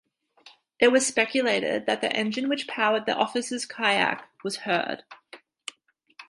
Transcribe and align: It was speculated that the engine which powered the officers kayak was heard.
It 0.79 0.87
was 0.91 1.05
speculated 1.05 1.85
that 1.85 2.01
the 2.01 2.11
engine 2.11 2.49
which 2.49 2.67
powered 2.67 3.05
the 3.05 3.13
officers 3.15 3.67
kayak 3.67 4.27
was 4.43 4.55
heard. 4.65 5.03